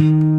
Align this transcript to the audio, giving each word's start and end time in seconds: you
you 0.00 0.29